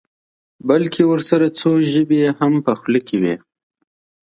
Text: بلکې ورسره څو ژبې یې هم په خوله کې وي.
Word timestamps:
بلکې 0.69 1.01
ورسره 1.11 1.47
څو 1.59 1.71
ژبې 1.91 2.17
یې 2.23 2.29
هم 2.39 2.53
په 2.65 2.71
خوله 2.79 2.99
کې 3.07 3.17
وي. 3.21 3.35